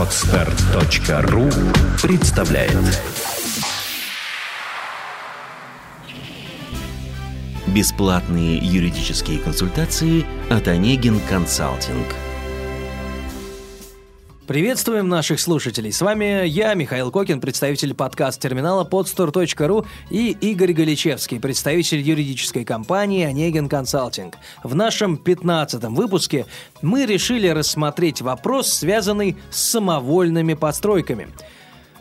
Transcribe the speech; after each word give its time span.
Отстар.ру 0.00 1.50
представляет. 2.00 2.72
Бесплатные 7.66 8.56
юридические 8.56 9.40
консультации 9.40 10.24
от 10.48 10.68
Онегин 10.68 11.20
Консалтинг– 11.28 12.06
Приветствуем 14.50 15.08
наших 15.08 15.38
слушателей. 15.38 15.92
С 15.92 16.00
вами 16.00 16.44
я, 16.44 16.74
Михаил 16.74 17.12
Кокин, 17.12 17.40
представитель 17.40 17.94
подкаст-терминала 17.94 18.82
podstore.ru 18.82 19.86
и 20.10 20.36
Игорь 20.40 20.72
Галичевский, 20.72 21.38
представитель 21.38 22.00
юридической 22.00 22.64
компании 22.64 23.24
«Онегин 23.24 23.68
Консалтинг». 23.68 24.34
В 24.64 24.74
нашем 24.74 25.18
15 25.18 25.84
выпуске 25.84 26.46
мы 26.82 27.06
решили 27.06 27.46
рассмотреть 27.46 28.22
вопрос, 28.22 28.72
связанный 28.72 29.36
с 29.52 29.70
самовольными 29.70 30.54
постройками. 30.54 31.28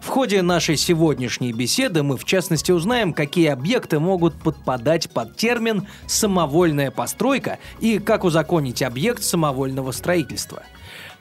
В 0.00 0.06
ходе 0.06 0.40
нашей 0.40 0.76
сегодняшней 0.76 1.52
беседы 1.52 2.04
мы 2.04 2.16
в 2.16 2.24
частности 2.24 2.70
узнаем, 2.70 3.12
какие 3.12 3.48
объекты 3.48 3.98
могут 3.98 4.40
подпадать 4.40 5.10
под 5.10 5.36
термин 5.36 5.88
«самовольная 6.06 6.92
постройка» 6.92 7.58
и 7.80 7.98
как 7.98 8.22
узаконить 8.22 8.82
объект 8.82 9.24
самовольного 9.24 9.90
строительства– 9.90 10.62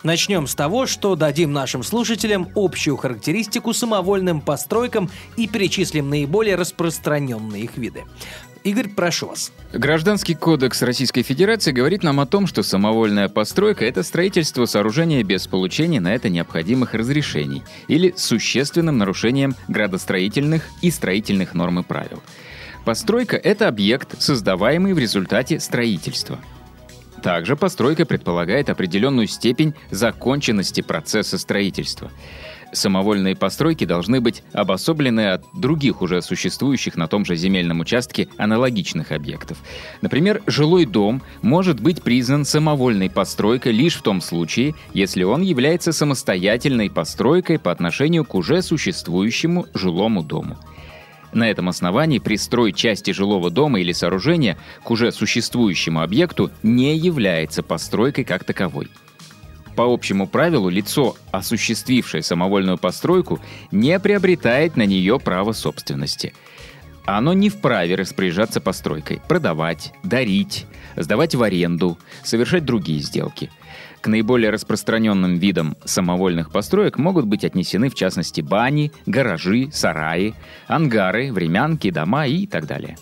Начнем 0.05 0.45
с 0.45 0.53
того, 0.53 0.85
что 0.85 1.15
дадим 1.15 1.51
нашим 1.51 1.81
слушателям 1.81 2.49
общую 2.53 2.95
характеристику 2.95 3.73
самовольным 3.73 4.39
постройкам 4.39 5.09
и 5.35 5.47
перечислим 5.47 6.11
наиболее 6.11 6.53
распространенные 6.53 7.63
их 7.63 7.75
виды. 7.75 8.03
Игорь, 8.63 8.89
прошу 8.89 9.29
вас. 9.29 9.51
Гражданский 9.73 10.35
кодекс 10.35 10.83
Российской 10.83 11.23
Федерации 11.23 11.71
говорит 11.71 12.03
нам 12.03 12.19
о 12.19 12.27
том, 12.27 12.45
что 12.45 12.61
самовольная 12.61 13.29
постройка– 13.29 13.83
это 13.85 14.03
строительство 14.03 14.65
сооружения 14.65 15.23
без 15.23 15.47
получения 15.47 15.99
на 15.99 16.13
это 16.13 16.29
необходимых 16.29 16.93
разрешений 16.93 17.63
или 17.87 18.13
существенным 18.15 18.99
нарушением 18.99 19.55
градостроительных 19.67 20.69
и 20.83 20.91
строительных 20.91 21.55
норм 21.55 21.79
и 21.79 21.83
правил. 21.83 22.21
Постройка– 22.85 23.37
это 23.43 23.67
объект, 23.67 24.21
создаваемый 24.21 24.93
в 24.93 24.99
результате 24.99 25.59
строительства– 25.59 26.37
также 27.25 27.55
постройка 27.55 28.05
предполагает 28.05 28.69
определенную 28.69 29.25
степень 29.25 29.73
законченности 29.89 30.81
процесса 30.81 31.39
строительства. 31.39 32.11
Самовольные 32.71 33.35
постройки 33.35 33.83
должны 33.83 34.21
быть 34.21 34.43
обособлены 34.53 35.31
от 35.31 35.43
других 35.55 36.03
уже 36.03 36.21
существующих 36.21 36.95
на 36.95 37.07
том 37.07 37.25
же 37.25 37.35
земельном 37.35 37.79
участке 37.79 38.27
аналогичных 38.37 39.11
объектов. 39.11 39.57
Например, 40.03 40.43
жилой 40.45 40.85
дом 40.85 41.23
может 41.41 41.79
быть 41.79 42.03
признан 42.03 42.45
самовольной 42.45 43.09
постройкой 43.09 43.71
лишь 43.71 43.95
в 43.95 44.03
том 44.03 44.21
случае, 44.21 44.75
если 44.93 45.23
он 45.23 45.41
является 45.41 45.93
самостоятельной 45.93 46.91
постройкой 46.91 47.57
по 47.57 47.71
отношению 47.71 48.23
к 48.23 48.35
уже 48.35 48.61
существующему 48.61 49.65
жилому 49.73 50.21
дому– 50.21 50.57
на 51.35 51.49
этом 51.49 51.69
основании 51.69 52.19
пристрой 52.19 52.71
части 52.71 53.11
жилого 53.11 53.51
дома 53.51 53.79
или 53.79 53.91
сооружения 53.91 54.57
к 54.83 54.89
уже 54.89 55.11
существующему 55.11 56.01
объекту 56.01 56.49
не 56.63 56.97
является 56.97 57.61
постройкой 57.61 58.23
как 58.23 58.43
таковой. 58.43 58.87
По 59.75 59.83
общему 59.83 60.25
правилу, 60.25 60.69
лицо, 60.69 61.17
осуществившее 61.31 62.23
самовольную 62.23 62.77
постройку, 62.77 63.41
не 63.71 63.99
приобретает 63.99 64.77
на 64.77 64.85
нее 64.85 65.19
право 65.19 65.51
собственности. 65.51 66.33
Оно 67.05 67.33
не 67.33 67.49
вправе 67.49 67.95
распоряжаться 67.95 68.61
постройкой, 68.61 69.21
продавать, 69.27 69.93
дарить, 70.01 70.65
сдавать 70.95 71.35
в 71.35 71.43
аренду, 71.43 71.99
совершать 72.23 72.65
другие 72.65 72.99
сделки– 73.01 73.51
к 74.05 74.07
наиболее 74.07 74.51
распространенным 74.51 75.39
видам 75.39 75.75
самовольных 75.83 76.51
построек 76.51 76.99
могут 76.99 77.25
быть 77.25 77.43
отнесены 77.43 77.89
в 77.89 77.95
частности 77.95 78.39
бани, 78.41 78.91
гаражи, 79.07 79.69
сараи, 79.73 80.35
ангары, 80.67 81.33
времянки, 81.33 81.89
дома 81.89 82.27
и 82.27 82.45
так 82.45 82.67
далее. 82.67 82.99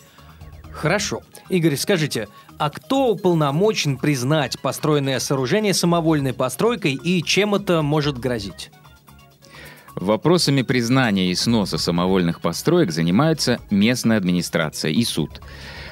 Хорошо. 0.71 1.21
Игорь, 1.49 1.75
скажите, 1.75 2.29
а 2.57 2.69
кто 2.69 3.09
уполномочен 3.09 3.97
признать 3.97 4.57
построенное 4.61 5.19
сооружение 5.19 5.73
самовольной 5.73 6.31
постройкой 6.31 6.93
и 6.93 7.21
чем 7.21 7.53
это 7.53 7.81
может 7.81 8.17
грозить? 8.17 8.71
Вопросами 9.95 10.61
признания 10.61 11.31
и 11.31 11.35
сноса 11.35 11.77
самовольных 11.77 12.39
построек 12.39 12.91
занимаются 12.91 13.59
местная 13.69 14.15
администрация 14.15 14.91
и 14.91 15.03
суд. 15.03 15.41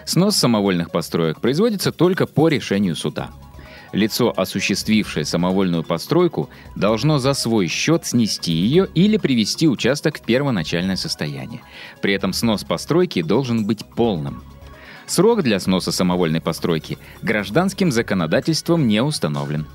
Снос 0.06 0.38
самовольных 0.38 0.90
построек 0.90 1.42
производится 1.42 1.92
только 1.92 2.28
по 2.28 2.48
решению 2.48 2.96
суда– 2.96 3.32
лицо, 3.92 4.34
осуществившее 4.36 5.26
самовольную 5.26 5.84
постройку, 5.84 6.50
должно 6.76 7.20
за 7.20 7.34
свой 7.34 7.68
счет 7.68 8.06
снести 8.06 8.52
ее 8.52 8.88
или 8.94 9.18
привести 9.18 9.68
участок 9.68 10.20
в 10.20 10.22
первоначальное 10.22 10.96
состояние. 10.96 11.62
При 12.02 12.14
этом 12.14 12.34
снос 12.34 12.64
постройки 12.64 13.22
должен 13.22 13.66
быть 13.66 13.86
полным. 13.86 14.44
Срок 15.08 15.44
для 15.44 15.60
сноса 15.60 15.92
самовольной 15.92 16.42
постройки 16.42 16.98
гражданским 17.22 17.92
законодательством 17.92 18.88
не 18.88 19.04
установлен. 19.04 19.66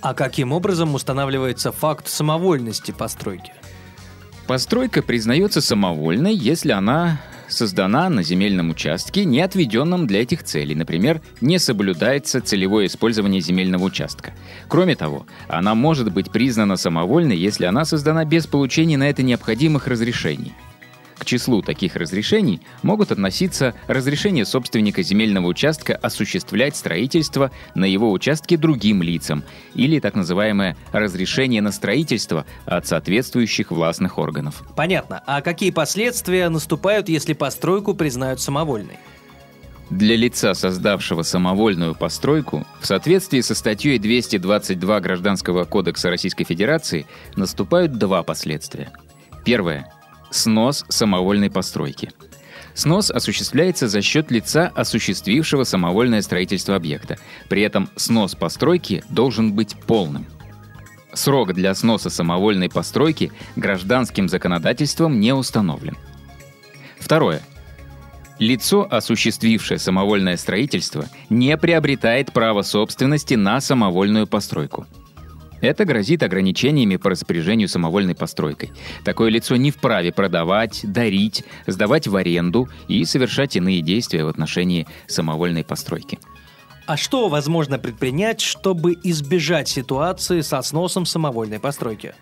А 0.00 0.14
каким 0.14 0.52
образом 0.52 0.94
устанавливается 0.94 1.72
факт 1.72 2.08
самовольности 2.08 2.92
постройки? 2.92 3.52
Постройка 4.46 5.02
признается 5.02 5.60
самовольной, 5.60 6.34
если 6.34 6.72
она 6.72 7.20
создана 7.48 8.08
на 8.08 8.22
земельном 8.22 8.70
участке, 8.70 9.24
не 9.24 9.40
отведенном 9.40 10.06
для 10.06 10.22
этих 10.22 10.42
целей. 10.42 10.74
Например, 10.74 11.20
не 11.40 11.58
соблюдается 11.58 12.40
целевое 12.40 12.86
использование 12.86 13.40
земельного 13.40 13.84
участка. 13.84 14.32
Кроме 14.68 14.96
того, 14.96 15.26
она 15.48 15.74
может 15.74 16.12
быть 16.12 16.30
признана 16.30 16.76
самовольной, 16.76 17.36
если 17.36 17.64
она 17.64 17.84
создана 17.84 18.24
без 18.24 18.46
получения 18.46 18.96
на 18.96 19.08
это 19.08 19.22
необходимых 19.22 19.86
разрешений– 19.86 20.52
к 21.18 21.24
числу 21.24 21.62
таких 21.62 21.96
разрешений 21.96 22.60
могут 22.82 23.12
относиться 23.12 23.74
разрешение 23.86 24.44
собственника 24.44 25.02
земельного 25.02 25.46
участка 25.46 25.96
осуществлять 25.96 26.76
строительство 26.76 27.50
на 27.74 27.84
его 27.84 28.10
участке 28.12 28.56
другим 28.56 29.02
лицам 29.02 29.44
или 29.74 30.00
так 30.00 30.14
называемое 30.14 30.76
разрешение 30.92 31.60
на 31.60 31.72
строительство 31.72 32.46
от 32.64 32.86
соответствующих 32.86 33.70
властных 33.70 34.18
органов. 34.18 34.62
Понятно. 34.76 35.22
А 35.26 35.40
какие 35.40 35.70
последствия 35.70 36.48
наступают, 36.48 37.08
если 37.08 37.32
постройку 37.32 37.94
признают 37.94 38.40
самовольной? 38.40 38.98
Для 39.90 40.16
лица, 40.16 40.52
создавшего 40.52 41.22
самовольную 41.22 41.94
постройку, 41.94 42.66
в 42.80 42.86
соответствии 42.86 43.40
со 43.40 43.54
статьей 43.54 43.98
222 43.98 45.00
Гражданского 45.00 45.64
кодекса 45.64 46.10
Российской 46.10 46.44
Федерации 46.44 47.06
наступают 47.36 47.96
два 47.96 48.22
последствия. 48.22 48.90
Первое 49.46 49.90
Снос 50.30 50.84
самовольной 50.88 51.50
постройки. 51.50 52.10
Снос 52.74 53.10
осуществляется 53.10 53.88
за 53.88 54.02
счет 54.02 54.30
лица, 54.30 54.70
осуществившего 54.74 55.64
самовольное 55.64 56.22
строительство 56.22 56.76
объекта. 56.76 57.18
При 57.48 57.62
этом 57.62 57.88
снос 57.96 58.34
постройки 58.34 59.02
должен 59.08 59.52
быть 59.52 59.74
полным. 59.86 60.26
Срок 61.12 61.54
для 61.54 61.74
сноса 61.74 62.10
самовольной 62.10 62.68
постройки 62.68 63.32
гражданским 63.56 64.28
законодательством 64.28 65.18
не 65.18 65.32
установлен. 65.32 65.96
Второе. 67.00 67.40
Лицо, 68.38 68.86
осуществившее 68.88 69.78
самовольное 69.78 70.36
строительство, 70.36 71.06
не 71.28 71.56
приобретает 71.56 72.32
право 72.32 72.62
собственности 72.62 73.34
на 73.34 73.60
самовольную 73.60 74.28
постройку– 74.28 74.86
это 75.60 75.84
грозит 75.84 76.22
ограничениями 76.22 76.96
по 76.96 77.10
распоряжению 77.10 77.68
самовольной 77.68 78.14
постройкой. 78.14 78.70
Такое 79.04 79.30
лицо 79.30 79.56
не 79.56 79.70
вправе 79.70 80.12
продавать, 80.12 80.80
дарить, 80.82 81.44
сдавать 81.66 82.06
в 82.06 82.16
аренду 82.16 82.68
и 82.88 83.04
совершать 83.04 83.56
иные 83.56 83.82
действия 83.82 84.24
в 84.24 84.28
отношении 84.28 84.86
самовольной 85.06 85.64
постройки. 85.64 86.18
А 86.86 86.96
что 86.96 87.28
возможно 87.28 87.78
предпринять, 87.78 88.40
чтобы 88.40 88.96
избежать 89.02 89.68
ситуации 89.68 90.40
со 90.40 90.62
сносом 90.62 91.04
самовольной 91.04 91.60
постройки? 91.60 92.14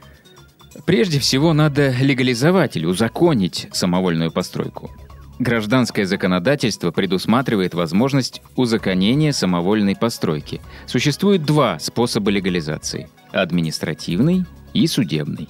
Прежде 0.85 1.21
всего, 1.21 1.53
надо 1.53 1.91
легализовать 1.91 2.77
или 2.77 2.85
узаконить 2.85 3.69
самовольную 3.73 4.31
постройку. 4.31 4.91
Гражданское 5.39 6.07
законодательство 6.07 6.91
предусматривает 6.91 7.75
возможность 7.75 8.41
узаконения 8.57 9.33
самовольной 9.33 9.95
постройки. 9.95 10.63
Существует 10.87 11.45
два 11.45 11.79
способа 11.79 12.31
легализации– 12.31 13.09
административный 13.33 14.47
и 14.73 14.87
судебный. 14.87 15.49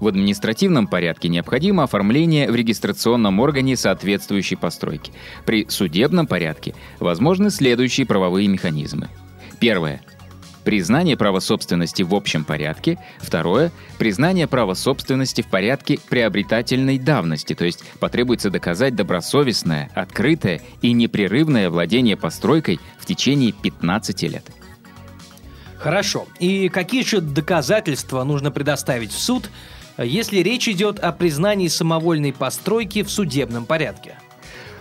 В 0.00 0.08
административном 0.08 0.86
порядке 0.86 1.28
необходимо 1.28 1.82
оформление 1.84 2.50
в 2.50 2.54
регистрационном 2.54 3.40
органе 3.40 3.76
соответствующей 3.76 4.56
постройки. 4.56 5.12
При 5.46 5.66
судебном 5.68 6.26
порядке 6.26 6.74
возможны 6.98 7.50
следующие 7.50 8.06
правовые 8.06 8.48
механизмы. 8.48 9.08
Первое 9.60 10.02
Признание 10.64 11.16
права 11.16 11.40
собственности 11.40 12.02
в 12.02 12.14
общем 12.14 12.44
порядке. 12.44 12.98
Второе– 13.18 13.72
признание 13.98 14.46
права 14.46 14.74
собственности 14.74 15.40
в 15.40 15.46
порядке 15.46 15.98
приобретательной 16.08 16.98
давности, 16.98 17.54
то 17.54 17.64
есть 17.64 17.82
потребуется 17.98 18.50
доказать 18.50 18.94
добросовестное, 18.94 19.90
открытое 19.94 20.60
и 20.82 20.92
непрерывное 20.92 21.70
владение 21.70 22.16
постройкой 22.16 22.78
в 22.98 23.06
течение 23.06 23.52
15 23.52 24.22
лет. 24.24 24.44
Хорошо. 25.78 26.26
И 26.38 26.68
какие 26.68 27.04
же 27.04 27.22
доказательства 27.22 28.22
нужно 28.24 28.50
предоставить 28.50 29.12
в 29.12 29.18
суд, 29.18 29.50
если 29.96 30.40
речь 30.40 30.68
идет 30.68 30.98
о 30.98 31.10
признании 31.12 31.68
самовольной 31.68 32.34
постройки 32.34 33.02
в 33.02 33.10
судебном 33.10 33.64
порядке? 33.64 34.18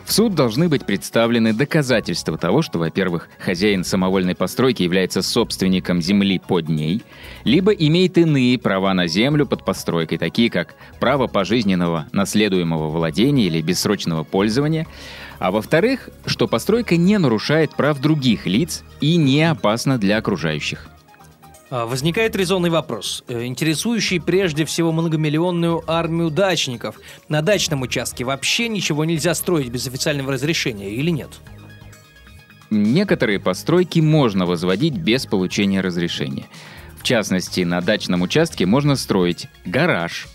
В 0.09 0.11
суд 0.11 0.33
должны 0.33 0.69
быть 0.69 0.87
представлены 0.87 1.53
доказательства 1.53 2.35
того, 2.35 2.63
что, 2.63 2.79
во-первых, 2.79 3.29
хозяин 3.37 3.83
самовольной 3.83 4.33
постройки 4.33 4.81
является 4.81 5.21
собственником 5.21 6.01
земли 6.01 6.39
под 6.39 6.67
ней, 6.67 7.03
либо 7.43 7.71
имеет 7.73 8.17
иные 8.17 8.57
права 8.57 8.95
на 8.95 9.05
землю 9.05 9.45
под 9.45 9.63
постройкой, 9.63 10.17
такие 10.17 10.49
как 10.49 10.73
право 10.99 11.27
пожизненного 11.27 12.07
наследуемого 12.11 12.89
владения 12.89 13.45
или 13.45 13.61
бессрочного 13.61 14.23
пользования, 14.23 14.87
а 15.37 15.51
во-вторых, 15.51 16.09
что 16.25 16.47
постройка 16.47 16.97
не 16.97 17.19
нарушает 17.19 17.75
прав 17.75 18.01
других 18.01 18.47
лиц 18.47 18.83
и 19.01 19.15
не 19.15 19.43
опасна 19.43 19.99
для 19.99 20.17
окружающих. 20.17 20.89
А, 21.71 21.85
возникает 21.85 22.35
резонный 22.35 22.71
вопрос, 22.71 23.23
э, 23.27 23.45
интересующий 23.45 24.19
прежде 24.19 24.65
всего 24.65 24.91
многомиллионную 24.91 25.83
армию 25.85 26.31
дачников. 26.31 26.95
На 27.27 27.41
дачном 27.41 27.83
участке 27.83 28.23
вообще 28.23 28.67
ничего 28.69 29.05
нельзя 29.05 29.35
строить 29.35 29.69
без 29.69 29.85
официального 29.87 30.33
разрешения 30.33 30.89
или 30.89 31.11
нет? 31.11 31.29
Некоторые 32.71 33.39
постройки 33.39 33.99
можно 33.99 34.45
возводить 34.45 34.93
без 34.93 35.25
получения 35.25 35.81
разрешения. 35.81 36.45
В 36.97 37.03
частности, 37.03 37.61
на 37.61 37.81
дачном 37.81 38.23
участке 38.23 38.65
можно 38.65 38.95
строить 38.95 39.47
гараж, 39.63 40.27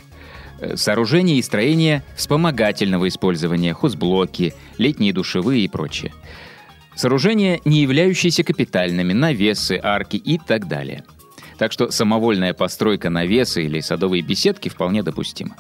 э, 0.61 0.77
сооружения 0.77 1.37
и 1.37 1.43
строения 1.43 2.05
вспомогательного 2.15 3.09
использования, 3.09 3.75
хозблоки, 3.75 4.55
летние 4.79 5.13
душевые 5.13 5.65
и 5.65 5.69
прочее. 5.69 6.13
Сооружения, 6.95 7.61
не 7.65 7.83
являющиеся 7.83 8.45
капитальными, 8.45 9.13
навесы, 9.13 9.81
арки 9.83 10.17
и 10.17 10.39
так 10.39 10.69
далее– 10.69 11.03
так 11.59 11.73
что 11.73 11.91
самовольная 11.91 12.55
постройка 12.55 13.11
навеса 13.11 13.61
или 13.61 13.81
садовой 13.81 14.23
беседки 14.23 14.69
вполне 14.69 15.03
допустима. 15.03 15.57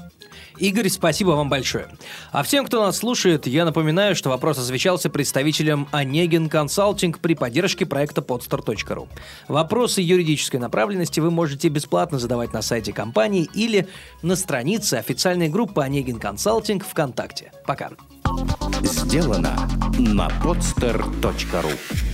Игорь, 0.59 0.89
спасибо 0.89 1.31
вам 1.31 1.49
большое. 1.49 1.89
А 2.31 2.43
всем, 2.43 2.65
кто 2.67 2.85
нас 2.85 2.99
слушает, 2.99 3.47
я 3.47 3.65
напоминаю, 3.65 4.15
что 4.15 4.31
вопрос 4.31 4.59
освещался 4.59 5.11
представителем 5.11 5.89
Онегин 5.91 6.49
Консалтинг 6.49 7.19
при 7.19 7.35
поддержке 7.35 7.87
проекта 7.87 8.21
podstar.ru. 8.21 9.09
Вопросы 9.49 10.01
юридической 10.01 10.59
направленности 10.59 11.19
вы 11.19 11.31
можете 11.31 11.69
бесплатно 11.69 12.19
задавать 12.19 12.53
на 12.53 12.63
сайте 12.63 12.93
компании 12.93 13.49
или 13.55 13.89
на 14.23 14.37
странице 14.37 14.95
официальной 14.95 15.49
группы 15.49 15.83
Онегин 15.83 16.21
Консалтинг 16.21 16.85
ВКонтакте. 16.85 17.51
Пока. 17.67 17.91
Сделано 18.83 19.69
на 19.99 20.29
podster.ru 20.43 22.14